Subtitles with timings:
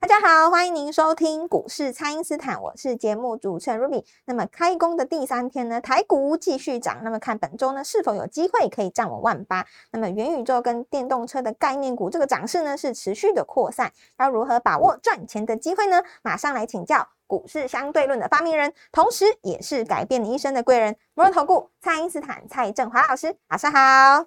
[0.00, 4.04] 大家好，欢迎您收听股市蔡因斯坦，我是节目主持人 Ruby。
[4.26, 7.00] 那么开工的第三天呢，台股继续涨。
[7.02, 9.66] 那么看本周呢，是否有机会可以站稳万八？
[9.90, 16.00] 那么元宇宙跟电动车的概念股，这个涨势呢是持续的扩散，要如何把握赚钱的机会呢？
[16.22, 23.34] 马上来请教股市相对论的发明人，同时也是改变你一生的贵人——摩尔投顾蔡因斯坦蔡振华老师。
[23.50, 23.78] 早上好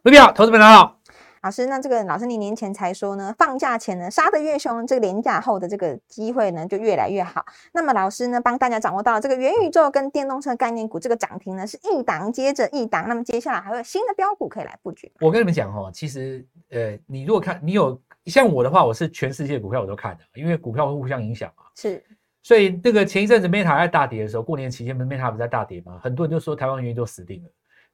[0.03, 0.97] ，Ruby 好，投资们大家好。
[1.41, 7.43] 老师，那这个老师，你年前才说呢，放假前呢杀得越凶，这个廉假后的这个机会呢就越来越好。
[7.73, 15.11] 那么老师呢帮大家掌握到了这个元宇宙跟电动车概念股这个涨停呢是一档接着一档，那么接下来还会有新的标股可以来布局。
[15.19, 21.63] 我跟你们讲哦，其实呃，你如果看你有像我的话，我是全世界股票我都看的，因为股票会互相影响嘛。
[21.75, 22.03] 是，
[22.43, 27.49] 所以那个前一阵子 Meta 在大跌的时候，过年期间 Meta 不在大跌嘛，很多人就说台湾元宇宙死定了，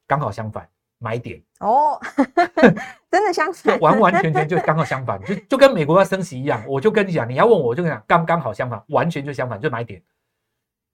[0.06, 0.68] 刚好相反。
[1.00, 2.02] 买点哦，
[3.10, 6.64] 真的相反，完完全全就刚好相反，就就跟美国要升息一样。
[6.68, 10.02] 我就跟你讲，你要问我，我就跟你讲，刚刚好相反，完全就相反，就买点。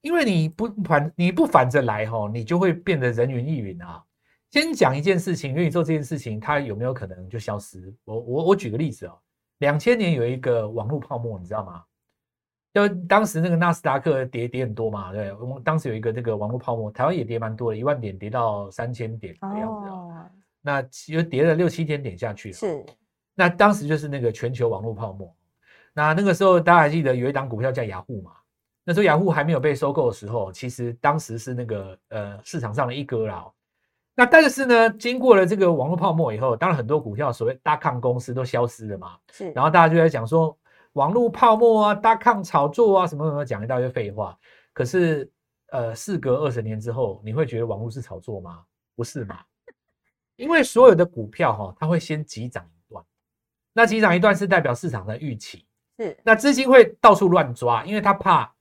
[0.00, 4.02] 因为你不反，你不反着来哈，你就会变得人云亦云啊。
[4.50, 7.92] 先讲一件事情，元宇宙这件事情，它有没有可能就消失？
[8.04, 9.18] 我我我举个例子哦，
[9.58, 11.82] 两千年有一个网络泡沫，你知道吗？
[12.72, 20.26] 就当时那个纳斯达克跌跌很多嘛，对，我们当时有一个那个网络泡沫，台湾也跌蛮多的，一万点跌到三千点的样子哦。
[20.64, 22.84] 那其实跌了六七千点下去了是。
[23.34, 25.32] 那当时就是那个全球网络泡沫。
[25.92, 28.32] 那那个时候大家还记得有一档股票叫雅虎嘛？
[28.82, 33.44] 那时候雅虎还没有被收购的时候，其实当时是那个呃市场上的一哥啦。
[34.14, 39.16] 那但是呢，经过了这个网络泡沫以后，当然很多股票所谓大抗公司都消失了嘛。
[39.30, 39.50] 是。
[39.52, 40.56] 然后大家就在讲说。
[40.94, 44.38] 网络泡沫啊，大抗炒作啊，什么什么讲一大堆废话。
[44.72, 45.28] 可是，
[45.72, 48.62] 呃，事隔二十年之后，你会觉得网络是炒作吗？
[48.94, 49.40] 不是嘛？
[50.36, 53.04] 因为所有的股票哈，它会先急涨一段，
[53.72, 55.66] 那急涨一段是代表市场的预期，
[55.98, 56.16] 是。
[56.22, 58.52] 那资金会到处乱抓，因为他怕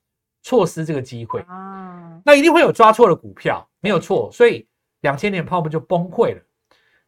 [0.42, 2.22] 错失这个机会啊。
[2.26, 4.30] 那一定会有抓错的股票，没有错。
[4.32, 4.68] 所以
[5.02, 6.42] 两千年泡沫就崩溃了。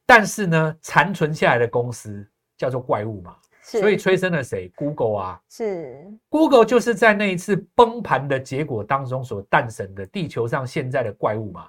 [0.06, 2.28] 但是呢，残存下来的公司
[2.58, 3.36] 叫做怪物嘛。
[3.62, 11.68] 所以催生了谁？Google 啊，是 Google 就是在那一次崩盘的结果当中所诞生的地球上现在的怪物嘛。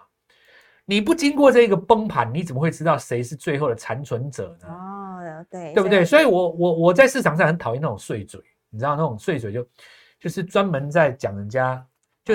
[0.86, 4.68] 你不经过这个崩盘，你怎么会知道谁是最后的残存者呢？
[4.68, 6.04] 哦，对，对不对？
[6.04, 9.66] 所以我我我在市场上很讨厌那种碎嘴，你知道那种碎嘴就
[10.18, 11.86] 就是专门在讲人家
[12.24, 12.34] 就。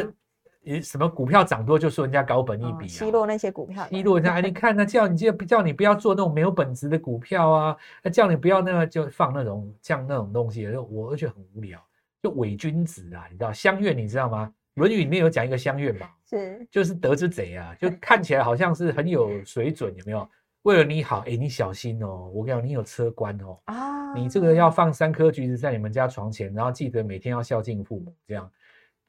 [0.64, 4.34] 你什么股票涨多就说人家高本一比，奚落那些股票，奚落人家。
[4.34, 11.84] 哎，你看那叫你叫叫你不要做那种没有本质的股票啊，那叫你不要那个就放那种像那种东西，我而且很无聊，
[12.22, 14.46] 就伪君子啊，你知道相怨你知道吗？
[14.76, 20.28] 《论语》里面有讲一个乡愿嘛，是就是得之贼啊，就看起来好像是很有水准，有没有？
[20.64, 28.50] 为了你好，哎，你小心哦，我跟你讲，你有车关哦，啊，你这个要放三颗橘子在你们家床前，然后记得每天要孝敬父母，这样。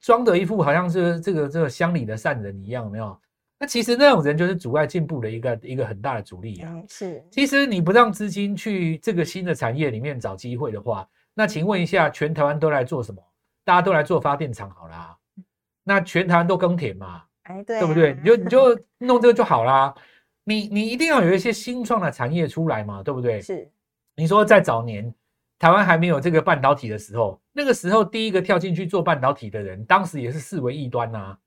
[0.00, 3.16] 装的一副好像是这个这个乡里的善人一样，没有？
[3.60, 6.82] 那其实那种人就是阻碍进步的一个一个很大的阻力啊。
[6.88, 13.22] 是，其实你不让资金去这个新的产业里面找机会的话，那请问一下，全台湾都来做什么？
[13.62, 15.16] 大家都来做发电厂好啦。
[15.84, 17.22] 那全台湾都耕田嘛？
[17.44, 18.14] 哎，对，对不对？
[18.22, 19.94] 你就你就 弄这个就好啦。
[20.44, 23.40] 你你一定要有一些新创的产业出来嘛，对不对？
[23.40, 23.70] 是。
[24.16, 25.12] 你说在早年。
[25.58, 31.38] 台湾还没有这个半导体的时候，那个时候第一个跳进去做半导体的人，当时也是视为异端呐。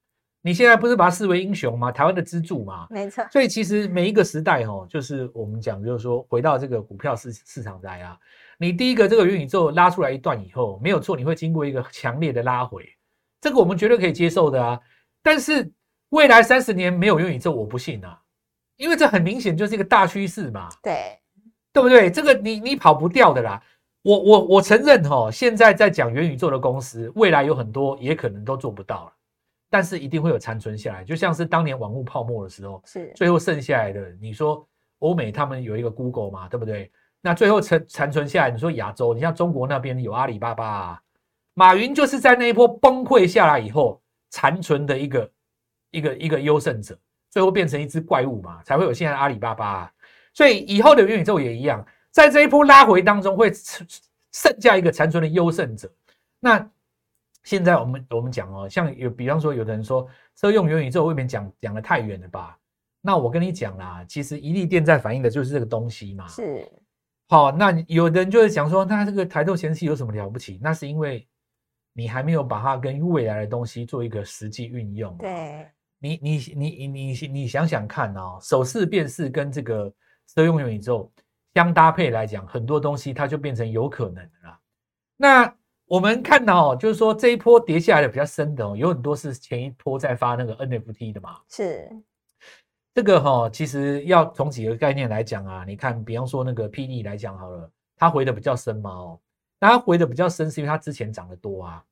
[0.41, 1.91] 你现在不是把它视为英雄吗？
[1.91, 2.87] 台湾的支柱嘛。
[2.89, 3.27] 没错。
[3.29, 8.17] 所以其实每一个时代哦，就是我们讲，就是说回到这个股票市市场来啊，
[8.57, 12.87] 你第一个这个元宇宙拉出来一段以后，没有错，你会经过一个强烈的拉回，
[13.45, 14.79] 这个我们绝对可以接受的啊。
[15.21, 15.71] 但是
[16.09, 18.19] 未来三十年没有元宇宙，我不信啊，
[18.77, 20.67] 因为这很明显就是一个大趋势嘛。
[20.81, 21.19] 对，
[21.71, 22.09] 对不对？
[22.09, 23.61] 这个你你跑不掉的啦。
[24.01, 29.13] 我我我承认哈，现在在讲元宇宙的公司，未来有很多也可能都做不到了，
[29.69, 34.11] 但是一定会有残存下来，就像是当年网络泡沫的时候，是最后剩下来的。
[34.19, 34.67] 你说
[34.99, 36.91] 欧美他们有一个 Google 嘛，对不对？
[37.21, 41.01] 那最后残残存下来，你说亚洲，你像中国那边有阿里巴巴，
[41.55, 43.99] 马云就是在那一波崩溃下来以后
[44.29, 45.31] 残存的一个
[45.89, 46.95] 一个一个优胜者，
[47.31, 49.91] 最后变成一只怪物嘛，才会有现在阿里巴巴。
[50.33, 51.83] 所以以后的元宇宙也一样。
[52.11, 53.51] 在这一波拉回当中，会
[54.31, 55.91] 剩下一个残存的优胜者。
[56.39, 56.69] 那
[57.43, 62.57] 现在我们我们讲哦，像有比方说有的人说车用元宇宙未免讲讲的太远了吧？
[63.01, 66.27] 那我跟你讲啦，其实一利电在反映的就是这个东西嘛。
[66.27, 66.67] 是，
[67.27, 70.59] 好，那有的人就是想说，那这个台豆显示器有什么了不起？
[70.61, 71.27] 那是因为
[71.97, 75.17] 你还没有把它跟未来的东西做一个实际运用。
[75.17, 75.65] 对，
[75.99, 79.91] 你你你你你你想想看哦，手势辨识跟这个
[80.27, 81.09] 车用元宇宙
[81.53, 84.59] 相搭配来讲，很多东西它就变成有可能的啦。
[85.15, 85.55] 那
[85.85, 91.37] 我们看到哦，就是说这一波跌下来的比较深的哦，有很多是前一波在发那个 NFT 的嘛。
[91.47, 91.89] 是，
[92.93, 99.19] 这个哈，其实要从几个概念来讲啊，你看，比方说那个 PD 来讲好了，它回的比较深嘛哦，
[99.59, 101.83] 那它回的比较深是因为它之前涨得多啊。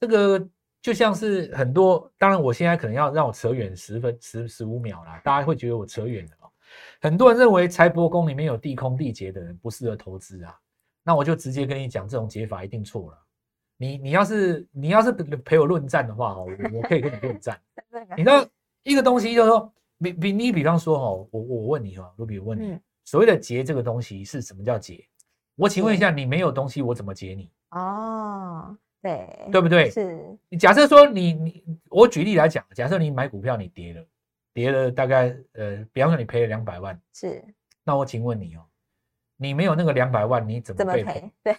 [0.00, 0.48] 这个
[0.82, 6.50] 就像是很多，当然我现在可能要让我扯远十分十十五秒啦，大家会觉得我扯远了哦。
[7.00, 10.58] 很多人认为财帛宫里面有地空地劫的人不适合投资啊，
[11.02, 13.18] 那我就直接跟你讲，这种解法一定错了。
[13.76, 17.60] 你你要是你要是陪我论战的话哦，我我可以跟你论战。
[18.16, 18.46] 你知道
[18.82, 19.70] 一个东西就是说。
[20.02, 25.06] 比比你比方说哦，我我问你哦，卢比问你，所谓的劫这个东西是什么叫劫？
[25.56, 27.50] 我请问一下，你没有东西，我怎么劫你？
[27.70, 29.90] 哦，对，对不对？
[29.90, 30.18] 是。
[30.48, 34.06] 你假设说你你我举例来讲，假设你买股票你跌了，
[34.52, 37.44] 跌了大概呃，比方说你赔了两百万，是。
[37.84, 38.64] 那我请问你哦，
[39.36, 41.32] 你没有那个两百万，你怎么赔？
[41.42, 41.56] 对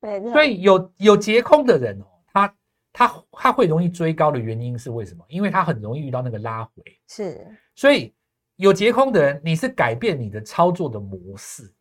[0.20, 0.32] 对。
[0.32, 2.54] 所以有有劫空的人哦，他。
[2.92, 5.24] 他他会容易追高的原因是为什么？
[5.28, 7.46] 因为他很容易遇到那个拉回，是。
[7.76, 8.12] 所以
[8.56, 11.72] 有结空的人，你是改变你的操作的模式，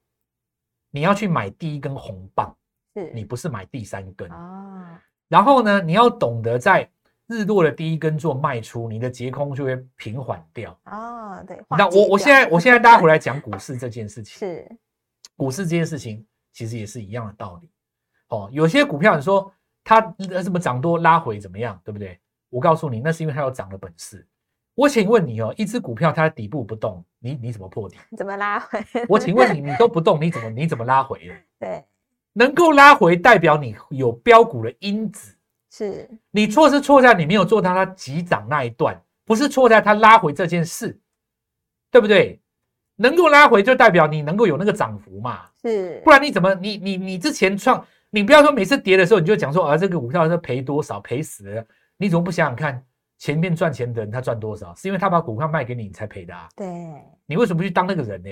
[0.91, 2.55] 你要去买第一根红棒，
[2.95, 5.01] 是你不是买第三根啊。
[5.27, 6.89] 然后呢，你要懂得在
[7.27, 11.41] 日落的第一根做卖出，你的结空就会平缓掉啊。
[11.43, 11.61] 对。
[11.69, 14.77] 那我我现在我现在大家回来讲股市这件事情，是
[15.35, 17.69] 股市这件事情其实也是一样的道理。
[18.29, 19.51] 哦，有些股票你说。
[19.81, 20.01] 它
[20.43, 22.19] 什么涨多拉回怎么样，对不对？
[22.49, 24.27] 我告诉你，那是因为它有涨的本事。
[24.79, 27.97] 我请问你哦，一只股票它的底部不动，你你怎么破底？
[28.15, 28.81] 怎么拉回？
[29.09, 31.19] 我请问你，你都不动，你怎么你怎么拉回？
[31.59, 31.83] 对，
[32.31, 35.35] 能够拉回代表你有标股的因子。
[35.69, 40.97] 是，你错是错在你没有做到它急涨那一段，不是错在它拉回这件事，
[41.91, 42.39] 对不对？
[42.95, 45.41] 能够拉回就代表你能够有那个涨幅嘛。
[45.61, 47.85] 是，不然你怎么你你你之前创？
[48.11, 51.65] 你不要说每次跌的时候你就讲说啊这个股票是赔多少赔死了，
[51.97, 52.81] 你怎么不想想看
[53.19, 54.73] 前面赚钱的人他赚多少？
[54.73, 56.49] 是因为他把股票卖给你，你才赔的啊？
[56.55, 56.65] 对，
[57.27, 58.29] 你为什么不去当那个人呢？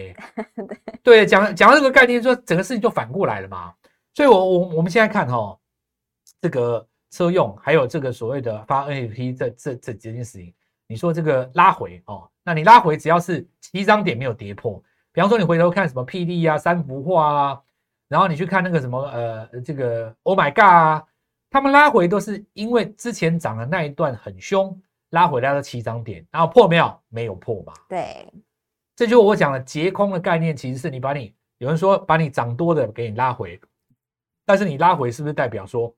[1.03, 3.71] 对，讲讲到这个概念，说整个事情就反过来了嘛。
[4.15, 5.55] 所以，我我我们现在看哈，
[6.41, 10.51] 这个车用还有这个所谓的发 NFT 这这这几件事情，
[10.87, 14.81] 你说这个拉回哦，那你拉回只要是七张点没有跌破，
[15.11, 17.61] 比方说你回头看什么 PD 啊、三幅画啊。
[18.09, 21.03] 然后你去看那个什么呃，这个 Oh my God 啊，
[21.57, 27.00] 他们拉回都是因为之前涨的那一段很凶，拉回来了七涨点，然后破没有？
[27.09, 27.74] 没有破吧？
[27.89, 28.31] 对，
[28.95, 33.59] 这就我讲的截空的概念，其实是你把你有人说把你涨多的给你拉回，
[34.45, 35.92] 但是你拉回是不是代表说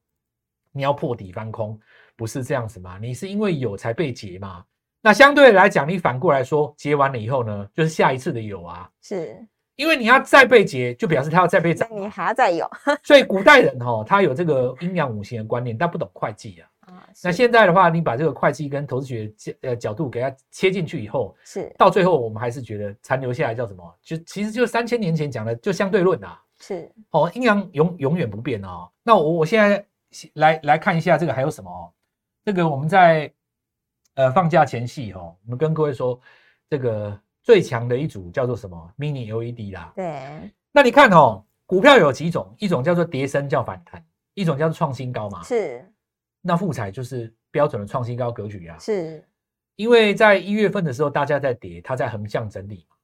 [0.72, 1.78] 你要破底翻空？
[2.16, 2.98] 不是这样子嘛？
[2.98, 4.64] 你是因为有才被截嘛？
[5.02, 9.46] 那相对来讲，你反过来说截完了以后呢，就是下一次的有啊，是。
[9.80, 11.88] 因为你要再被劫，就表示它要再被涨。
[11.90, 12.70] 你还要再有，
[13.02, 16.68] 所以古代人哈，他有这个阴阳五行的观念，但不懂会计啊。
[16.82, 23.98] 啊，那现在的话，你把这个会计跟投资学角呃角度给它切进去以后，是到最后我们还是觉得残留下来叫什么？
[24.04, 26.38] 就其实就三千年前讲的就相对论啊。
[26.60, 28.90] 是哦，阴阳永永远不变哦。
[29.02, 29.86] 那我我现在
[30.34, 31.88] 来来看一下这个还有什么哦？
[32.44, 33.32] 这个我们在
[34.16, 36.20] 呃放假前夕哈，我们跟各位说
[36.70, 37.18] 这个。
[37.50, 39.92] 最强的一组叫做什么？mini LED 啦。
[39.96, 40.52] 对。
[40.72, 42.54] 那你看哦，股票有几种？
[42.60, 45.42] 一种叫做跌升叫反弹，一种叫做创新高嘛。
[45.42, 45.84] 是。
[46.42, 48.78] 那富彩就是标准的创新高格局啊。
[48.78, 49.28] 是。
[49.78, 52.96] 因为在一月份的时候，大家在跌，它在横向整理嘛。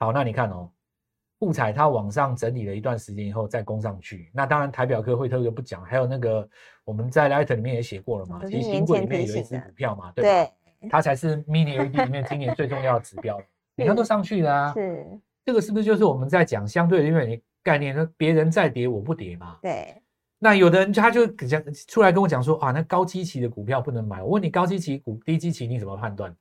[0.00, 0.70] 好，那你看哦，
[1.38, 4.30] 富彩它往上整理了一段时间以后再攻上去。
[4.34, 6.46] 那当然台表科会特别不讲，还有那个
[6.84, 10.52] 我们在 Light 里面也写过了嘛，其实新股里面有一只股票嘛，对吧？
[10.90, 13.40] 它才是 mini LED 里面今年最重要的指标。
[13.74, 15.06] 你看都上去了啊， 是
[15.44, 17.94] 这个是不是就是我们在讲相对的因为概念？
[17.94, 19.58] 说别人在跌，我不跌嘛。
[19.62, 20.02] 对。
[20.40, 24.22] 那有的人他就讲出来跟我讲说啊，那高基期的股票不能买。
[24.22, 26.34] 我问你，高基期股、低基期你怎么判断？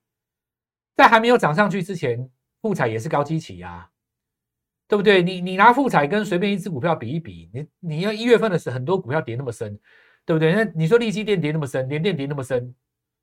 [0.95, 2.29] 在还没有涨上去之前，
[2.61, 3.89] 富彩也是高基期啊，
[4.87, 5.23] 对不对？
[5.23, 9.79] 你你拿富彩跟随便一只股票比一比，你你要一月份的时候很多股票跌那么深，
[10.25, 10.53] 对不对？
[10.53, 12.73] 那你说利基电跌那么深，连电跌那么深，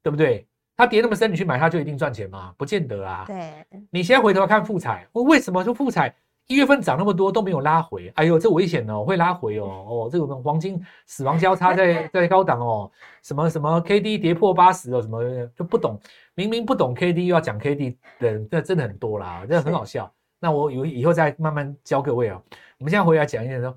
[0.02, 0.46] 对不对？
[0.76, 2.54] 它跌那么深，你去买它就一定赚钱吗？
[2.58, 3.24] 不见得啊。
[3.26, 6.14] 对，你先回头看富彩，为什么说富彩
[6.46, 12.90] 一月份涨那么多都没有拉回，哎呦，这危险哦，会拉回哦，哦，这个黄金死亡交叉在 在高档哦，
[13.22, 15.22] 什么什么 K D 跌破八十哦，什么
[15.56, 15.98] 就不懂，
[16.34, 20.12] 明明不懂 K D 又要讲 K D 的人，这真的很多啦，这很好笑。
[20.38, 22.38] 那我以以后再慢慢教各位啊。
[22.78, 23.74] 我们现在回来讲一点说，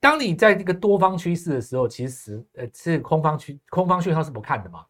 [0.00, 4.84] 当你在这个多方趋势的时候，其实呃是空方趋空方讯号是不看的嘛，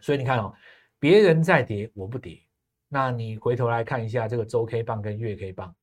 [0.00, 0.52] 所以你看哦，
[0.98, 2.40] 别人在跌我不跌，
[2.88, 5.74] 那你回头来看一下这个周 K 棒跟月 K 棒。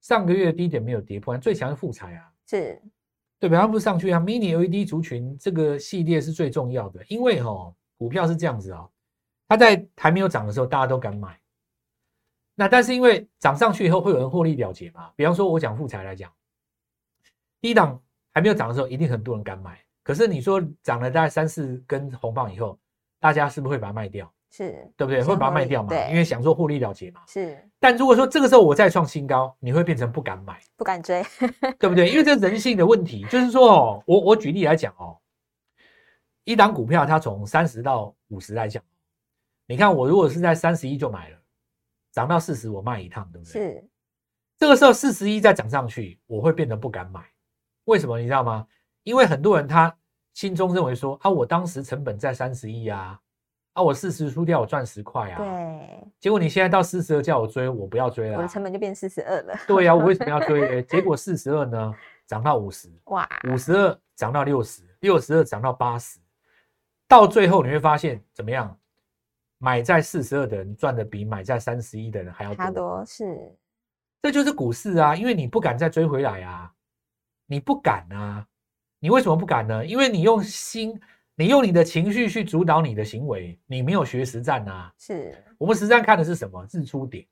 [0.00, 2.78] 上个月低点没有跌破，最强是富彩啊，是，
[3.38, 3.60] 对吧？
[3.62, 8.86] 它不是上去啊？Mini LED 族群这个系列是最重要的，因为哦股票是这样子啊，
[9.48, 11.40] 它在还没有涨的时候大家都敢买，
[12.54, 15.10] 那但是因为涨上去以后会有人获利了结嘛？
[15.16, 16.30] 比方说我讲富彩来讲，
[17.62, 17.98] 低档
[18.34, 22.78] 还没有涨的时候，一定很多人敢买，可是你说涨了大概三四根红棒以后，
[23.24, 24.30] 大家是不是会把它卖掉？
[24.50, 25.22] 是对不对？
[25.24, 25.88] 会把它卖掉嘛？
[25.88, 27.22] 对，因为想做获利了结嘛。
[27.26, 27.58] 是。
[27.80, 31.24] 但如果说这个时候我再创新高，你会变成不敢买，不敢追，
[31.80, 32.10] 对不对？
[32.10, 35.16] 因为这人性的问题，就是说哦，我我举例来讲哦，
[36.44, 38.82] 一档股票它从三十到五十来讲，
[39.66, 41.38] 你看我如果是在三十一就买了，
[42.12, 43.52] 涨到四十我卖一趟，对不对？
[43.52, 43.88] 是。
[44.58, 47.24] 这个时候四十一再涨上去，我会变得不敢买。
[47.86, 48.18] 为什么？
[48.18, 48.66] 你知道吗？
[49.02, 49.94] 因为很多人他
[50.34, 53.18] 心中认为说啊，我当时成本在三十一啊。
[53.72, 55.38] 啊，我四十输掉，我赚十块啊。
[55.38, 56.04] 对。
[56.20, 58.36] 结果你现在到四十二叫我追，我不要追了。
[58.36, 59.54] 我的成本就变四十二了。
[59.66, 60.82] 对呀，我为什么要追？
[60.86, 61.94] 结果四十二呢，
[62.26, 62.88] 涨到五十。
[63.06, 63.28] 哇。
[63.50, 66.20] 五十二涨到六十，六十二涨到八十，
[67.08, 68.78] 到最后你会发现怎么样？
[69.58, 72.70] 买在四十二的人赚的比买在三十一的人还要多。
[72.70, 73.56] 多是。
[74.22, 76.72] 这就是股市啊，因为你不敢再追回来啊，
[77.46, 78.46] 你不敢啊，
[79.04, 79.84] 你为什么不敢呢？
[79.84, 80.98] 因为你用心。
[81.36, 84.94] 你用你的情绪去主导你的行为，你没有学实战啊。
[84.96, 86.64] 是我们实战看的是什么？
[86.72, 87.26] 日出点。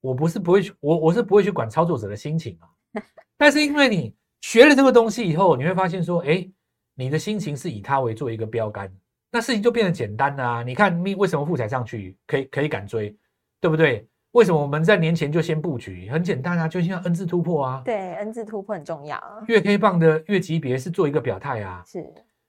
[0.00, 2.66] 我不是不会去，我我是不会去管操作者的心情啊。
[3.36, 6.50] 但是因为你学了这个东西以后，你会发现说，哎，
[6.94, 8.90] 你的心情是以它为做一个标杆，
[9.30, 10.62] 那事情就变得简单了啊。
[10.62, 13.14] 你看，你为什么富彩上去可以可以敢追，
[13.60, 14.08] 对不对？
[14.34, 16.10] 为什么我们在年前就先布局？
[16.10, 17.82] 很简单啊，就像 N 字突破啊。
[17.84, 19.22] 对，N 字突破很重要。
[19.46, 21.84] 月 K 棒的月级别是做一个表态啊。
[21.86, 22.04] 是。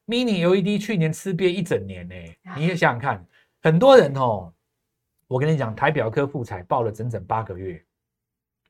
[0.08, 2.15] mini LED 去年吃瘪一整年呢，
[2.58, 3.24] 你也想想看，
[3.62, 4.51] 很多人哦，
[5.27, 7.80] 我跟你讲，台表科富彩报了整整八个月，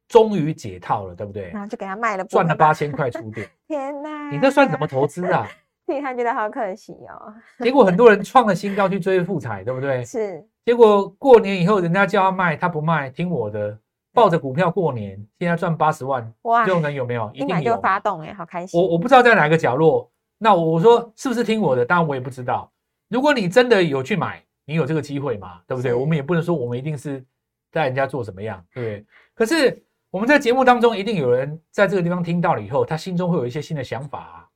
[0.09, 1.51] 终于解套了，对不对？
[1.51, 3.49] 然后就给他卖了，赚了八千块出店。
[3.65, 5.47] 天哪，你这算什么投资啊？
[5.87, 7.33] 替他觉得好可惜哦。
[7.59, 10.03] 结果很多人创了新高去追富彩，对不对？
[10.03, 10.45] 是。
[10.65, 13.77] 结果过年以后，人家叫他卖，他不卖，听我的，
[14.11, 17.29] 抱着股票过年，现在赚八十万，哇，这种人有没有？
[17.35, 18.81] 一定就发动哎，好开心。
[18.81, 20.11] 我我不知道在哪个角落。
[20.37, 21.85] 那我说是不是听我的？
[21.85, 22.69] 当然我也不知道。
[23.09, 25.61] 如果你真的有去买，你有这个机会嘛？
[25.67, 25.93] 对不对？
[25.93, 27.23] 我们也不能说我们一定是
[27.71, 29.05] 带人家做什么样，对不对？
[29.35, 34.49] 可是我们在节目当中，一定有人在这个地方听到了以后，他心中会有一些新的想法啊。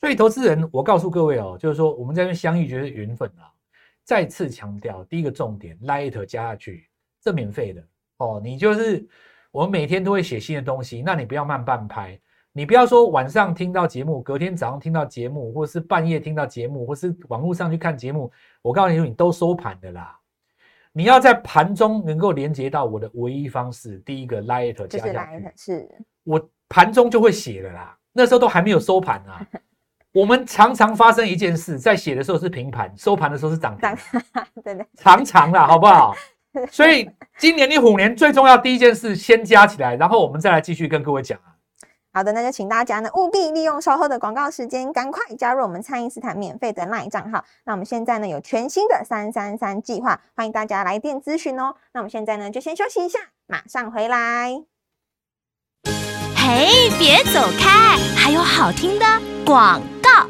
[0.00, 3.49] 所以投资人，我告诉各位哦，就是说我们在这相遇，觉得缘分啊。
[4.04, 6.88] 再次强调，第一个重点，Light 加下去，
[7.20, 7.82] 这免费的
[8.16, 8.40] 哦。
[8.42, 9.06] 你就是
[9.50, 12.18] 我们每天都会写新的东西，那你不要慢半拍。
[12.52, 18.30] 你不要说晚上听到节目，隔天早上听到节目，或者是半夜听到节目，或是网络上去看节目。
[18.60, 20.18] 我告诉你，你都收盘的啦。
[20.92, 25.88] 你要在盘中能够连接到我的唯一方式，第一个 light 加下去，是
[26.24, 27.96] 我盘中就会写的啦。
[28.12, 29.46] 那时候都还没有收盘啊。
[30.12, 33.88] 我们常常发生一件事，在写的时候是平盘，收盘的时候是涨停，
[34.64, 36.14] 对对，常常啦，好不好？
[36.68, 41.54] 所以今年你虎年最重要第一件事，先加起来，然后我们再来继续跟各位讲啊。
[42.12, 47.44] 好的，那就请大家呢务必利用稍后的广告时间，赶快加入我们蔡因斯坦免费的 LINE 账号。
[47.64, 51.76] 那我们现在呢有全新的三三三计划，欢迎大家来电咨询哦。
[51.92, 54.64] 那我们现在呢就先休息一下，马上回来。
[56.52, 56.66] 哎，
[56.98, 59.06] 别走开，还有好听的
[59.46, 60.28] 广告。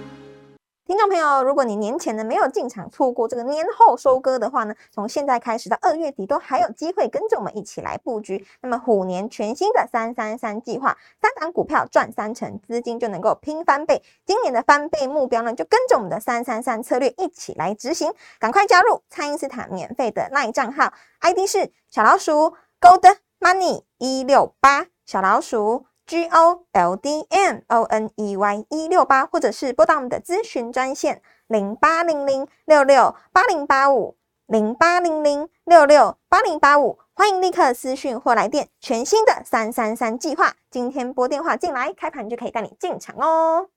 [0.85, 8.47] 听众朋友，如果你年前呢没有进场，错过这个年后收割的话呢，从现在开始到二月底都还有机会跟着我们一起来布局。
[8.61, 14.03] 那么虎年全新的三三三计划，三档股票赚三成，资金就能够拼翻倍。
[14.27, 18.13] 今年的翻倍目标呢，就跟着我们的三三三策略一起来执行。
[18.39, 25.87] 赶快加入蔡因斯坦免费的 LINE 账号，ID 是小老鼠 Gold Money 一六八小老鼠。
[26.11, 34.17] G O L D M O N E Y 一六八，或者是拨打我们的咨询专线零八零零六六八零八五
[34.49, 38.71] 零八零零六六八零八五，欢迎立刻私讯或来电。
[38.81, 43.69] 全新的三三三计划，今天拨电话进来，开盘就可以带你进场哦。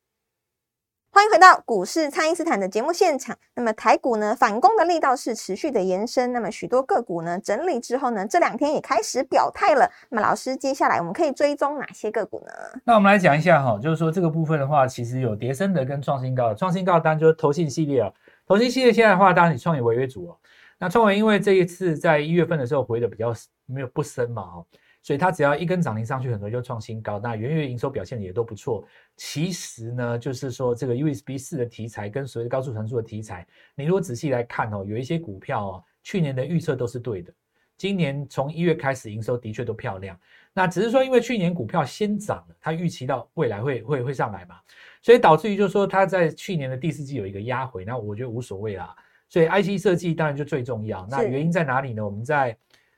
[1.15, 3.37] 欢迎回到股市，蔡因斯坦的节目现场。
[3.53, 6.33] 那么台股呢，反攻的力道是持续的延伸。
[6.33, 9.87] 那么许多个股呢，整理之后呢，这两天也开始表态了。
[10.09, 12.51] 那么老师，接下来我们可以追踪哪些个股呢？
[12.83, 16.55] 那我们来讲一下哈，就是说这个部分的话，其实有叠升的跟创新高的。
[16.55, 18.11] 创新高当然就是投信系列啊，
[18.47, 20.37] 投信系列现在的话，当然以创业为主哦。
[20.79, 23.31] 那创维因为这一次在一月份的时候回的比较
[23.67, 24.65] 没有不深嘛哈。
[25.03, 27.19] 所以它只要一根涨停上去，很多就创新高。
[27.19, 28.83] 那元月营收表现也都不错。
[29.17, 33.45] 其实呢，就是说这个 USB 四的题材跟所谓的高速传输的题材，
[33.75, 37.31] 你如果仔细来看哦，有一些股票哦，去年的预测都是对的。
[37.75, 40.17] 今年从一月开始营收的确都漂亮。
[40.53, 44.55] 那只是说因为去年股票先涨了，它预期到未来会会会上来嘛，
[45.01, 47.83] 所以导致于就是说它在去年的第四季有一个压回。
[47.83, 48.95] 那我觉得无所谓啦。
[49.27, 51.05] 所以 IC 设计当然就最重要。
[51.09, 52.05] 那原因在哪里呢？
[52.05, 52.55] 我们在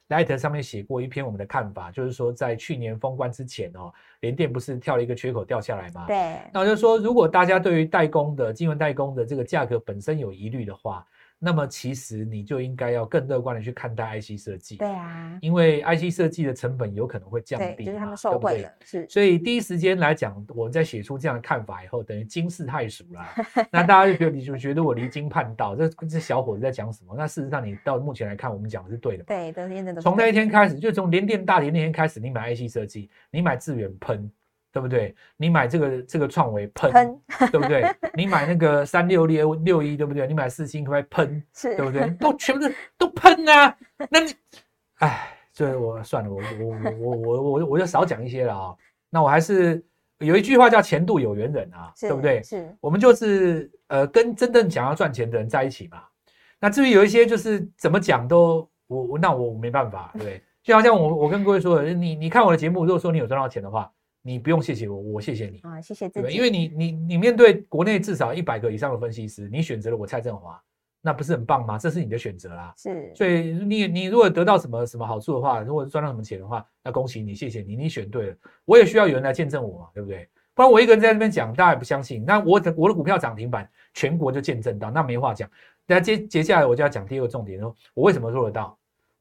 [0.09, 6.05] Light 上面写过一篇我们的看法，就是说在去年封关之前哦，联电不是跳了一个缺口掉下来吗？
[6.07, 6.37] 对。
[6.53, 11.05] 那我就说，如果大家对于代工的晶圆代工的这个价格本身有疑虑的话。
[11.45, 19.07] 那么其实你就应该要更乐观的去看待 IC 设计，对啊，因为 IC 设计的成本有可能会降低，就是他们受惠了，是。
[19.07, 23.35] 所以第一时间来讲，我在写出这样的看法以后，等于惊世骇俗啦。
[23.71, 27.13] 那大家就觉得你就觉得我离经叛道，这这小伙子在讲什么？
[27.15, 29.23] 那事实上你到目前来看，我们讲的是对的。
[29.25, 30.01] 对，都是的。
[30.01, 34.27] 从那一天开始，就从联电大跌那天开始，你买 IC 设计，你买智远喷。
[34.75, 35.15] 对不对？
[35.37, 37.17] 你买这个这个创维喷，
[37.49, 37.89] 对不对？
[38.13, 40.27] 你买那个三六六六一，对不对？
[40.27, 42.09] 你买四星可喷，对不对？
[42.19, 43.73] 都全部是都喷啊！
[44.09, 44.33] 那你，
[44.95, 48.75] 哎，这我算了，我我我我我我我就少讲一些了啊。
[49.09, 49.81] 那我还是
[50.17, 52.43] 有一句话叫前度有缘人啊，对不对？
[52.43, 56.03] 是我们就是呃跟真正想要赚钱的人在一起嘛。
[56.59, 60.41] 那至于有一些就是怎么讲都我我那我没办法，对。
[60.61, 63.89] 就好像我我跟各位说的，你你看我的节目，如果说你有赚到钱的话。
[64.27, 66.35] 你不用谢谢我，我谢谢你啊，谢谢自己。
[66.35, 70.59] 因为你你你面对国内至少一百个以上的分析师，你选择了我蔡振华，
[70.99, 71.77] 那不是很棒吗？
[71.77, 72.73] 这是你的选择啦。
[72.75, 78.35] 是，所以你你如果得到什么什么好处的话，如果赚到什么钱的话，那恭喜你，谢谢你，你选对了。
[78.65, 80.27] 我也需要有人来见证我嘛，对不对？
[80.55, 82.25] 不然我一个人在那边讲，大家也不相信。
[82.25, 85.47] 那我的我的股票涨停板，全国就见证到，那没话讲。
[85.85, 88.75] 那接接下来我就要讲第二个重点，说我为什么做得到？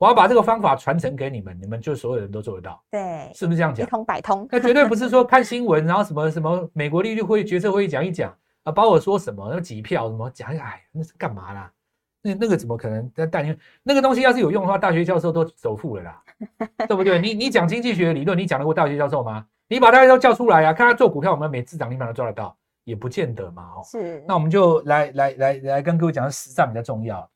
[0.05, 3.87] 我要把这个方法传承给你们，你们就所有人都做得到，对，是不是这样讲？
[3.87, 8.31] 一通百通，那绝对不是说看新闻，然后什么什么美国利率会决策会议讲一讲
[8.65, 11.73] 啊，把我说什么那几票什么讲，哎，那是干嘛啦？
[12.21, 13.57] 那那个怎么可能在带你？
[13.83, 16.23] 那个东西要是有用的话，大学教授都首富了啦，
[16.87, 17.19] 对不对？
[17.19, 19.47] 你你讲经济学理论，你讲得过大学教授吗？
[19.69, 23.63] 你把大家都叫出来啊，看他做股票，我们每次涨停板都抓得到，也不见得嘛。
[23.77, 24.23] 哦，是。
[24.29, 27.27] 那我们就来来来来跟各位讲，实战比较重要。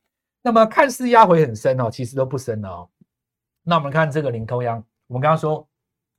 [0.41, 2.87] 那么看似压回很深哦，其实都不深哦。
[3.63, 5.67] 那我们看这个领头羊，我们刚刚说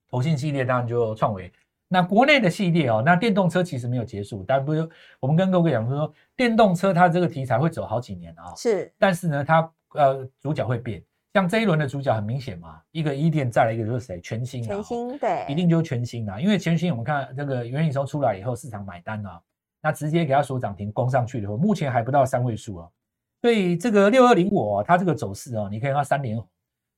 [0.09, 1.51] 投信系列当然就创维。
[1.89, 8.55] 那国内的系列哦，那电动车其实没有结束，但不是我们跟各位讲说，电动车它这个题材会走好几年啊。
[8.55, 11.03] 是，但是呢，它呃主角会变，
[11.35, 14.21] 像这一轮的主角很明显嘛，一个一电再来一个就是谁？
[14.21, 14.63] 全新。
[14.63, 19.41] 全新对，一定就是全新啊，因为全新我们看这个元宇宙出来以后，市场买单啊，
[19.83, 22.89] 那直接给它锁涨停攻上去的话，目前还不到三位数啊。
[23.41, 26.47] 所以这个六二零五它这个走势哦，你可以看三连红。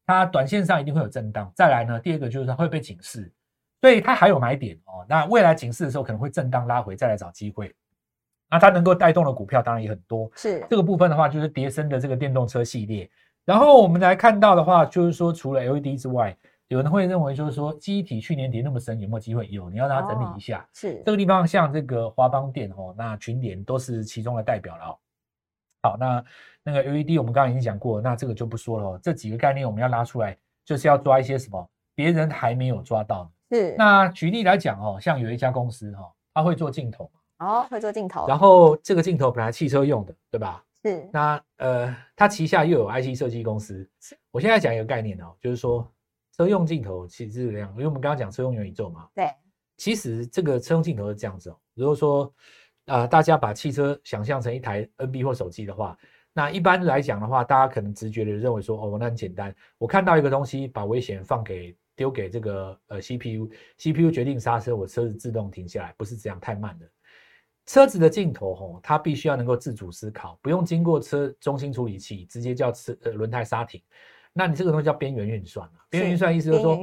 [0.05, 3.33] 它短线上一定会有震荡，再来呢，第二个就是它会被警示，
[3.81, 5.07] 所以它还有买点哦。
[5.09, 7.73] 那未来警示的时候可能会震荡拉回，再来找机会。
[8.51, 13.09] 那它能够带动的股票当然也很多，是这个部分的话就是叠升的这个电动车系列。
[13.45, 19.49] 然后我们来看到的话，就是说除了 LED 之外，有人会认为就是说机体去年跌那么深，有没有机会？
[19.49, 20.69] 有，你要让它整理一下。
[20.75, 24.99] 是这个地方像这个华邦电哦，那群联都是其中的代表了哦。
[25.83, 26.25] 好，那
[26.63, 28.99] 那个 LED 我们刚刚已经讲过，那这个就不说了。
[29.03, 33.57] 这几个概念我们要拉出来，就是要抓一些什么别人还没有抓到的。
[33.57, 33.75] 是。
[33.77, 37.11] 那举例来讲哦，像有一家公司哈，它会做镜头。
[37.41, 38.29] 哦，会做镜头。
[38.29, 40.65] 然后这个镜头本来汽车用的，对吧？
[40.85, 41.11] 是。
[41.13, 43.85] 那呃，它旗下又有 IC 设计公司。
[44.31, 45.85] 我现在讲一个概念哦，就是说
[46.37, 49.09] 车用镜头其实是这样，因为我们刚刚讲车用元宇宙嘛。
[49.17, 49.29] 对。
[49.79, 52.33] 其实这个车用镜头是这样子哦，如果说。
[52.87, 55.97] 啊，大家把汽车想象成一台 NB 或手机的话，
[56.33, 66.87] 那一般来讲的话，大家可能直觉的认为说，哦，那很简单，我看到一个东西，把危险放给丢给这个呃 CPU，CPU 决定刹车，我车子自动停下来，不是这样，太慢了。
[67.67, 73.81] 车子的镜头吼，它必须要能够自主思考，不用经过车中心处理器，直接叫车呃轮胎刹停。
[74.35, 76.77] 那你这个东西叫边缘运算啊，边缘运算意思就是说，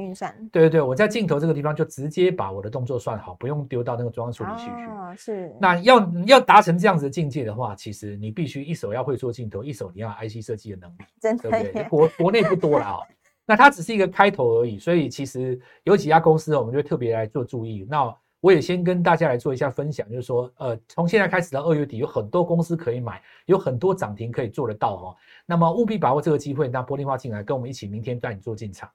[0.52, 4.70] 对对对，我在镜头这个地方就直接把我的动作算好，不用丢到那个中央处理器去。
[4.70, 5.56] 啊，是。
[5.60, 11.84] 那要要达成这样子的境界的话，其实你必须一手要会做镜头，一手你要 IC 设计的能力，真的对不对？
[11.88, 13.00] 国国内不多了啊，
[13.44, 17.84] 那它只是一个开头而已，所以其实有几家公司我们就特别来做注意。
[17.90, 25.16] 那我也先跟大家来做一下分享，就是说，呃，从现在开始到二月底，有很多公司可以买，有很多涨停可以做得到哦。
[25.44, 28.88] 那么务必把握这个机会，那玻璃化进来，跟我们一起明天带你做进场。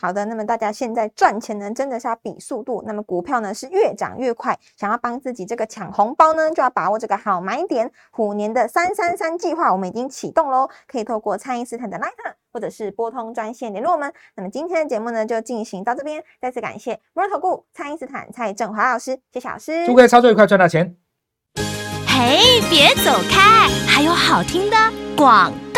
[0.00, 2.82] 好的，那么大家现在赚钱呢，真的是要比速度。
[2.86, 7.92] 那么股票呢是越涨越快，想要帮自己这个抢红包呢，就要把握这个好买点。
[8.10, 14.10] 虎年的三三三计划我们已经启动喽，可以透过蔡因斯坦的 Line 或者是拨通专线联络我们。
[14.36, 19.86] 那么今天的节目呢就进行到这边，再次感谢摩尔投顾蔡因斯坦蔡振华老师，谢谢老师。
[19.86, 20.96] 祝各位操作愉快，赚到钱！
[22.06, 24.76] 嘿，别走开，还有好听的
[25.14, 25.69] 广告。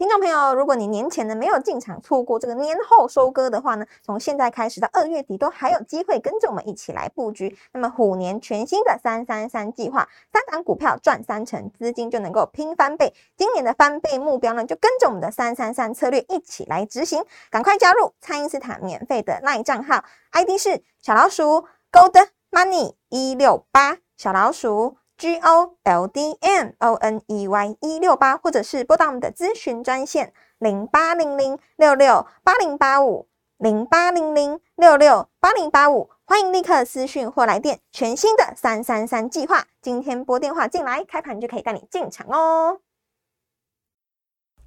[0.00, 7.54] 听众朋友，如果你年前呢没有进场，错过这个年后收割的话呢，从现在开始到二月底都还有机会跟着我们一起来布局。
[7.74, 13.12] 那么虎年全新的三三三计划，三档股票赚三成，资金就能够拼翻倍。
[13.36, 17.22] 今年的翻倍目标呢，就跟着我们的三三三策略一起来执行。
[17.50, 24.96] 赶快加入蔡因斯坦免费的赖账号，ID 是小老鼠 Gold Money 一六八小老鼠。
[25.20, 33.28] G O L D M O N E Y 一六八，或者是拨打我们的咨询专线零八零零六六八零八五
[33.58, 37.80] 零八零零六六八零八五，欢迎立刻私讯或来电。
[37.92, 42.80] 全新的三三三计划，今天拨电话进来，开盘就可以带你进场哦。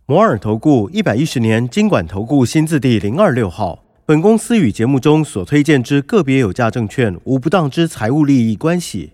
[0.06, 9.14] 摩尔投顾一百一十年经管投顾新字第零二六号，本公司与节目中所推荐之个别有价证券无不当之财务利益关系。